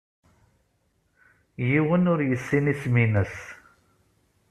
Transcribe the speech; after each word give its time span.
Yiwen 1.69 2.09
ur 2.11 2.19
yessin 2.29 2.71
isem-nnes. 2.73 3.35